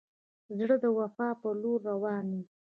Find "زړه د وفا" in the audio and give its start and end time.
0.57-1.29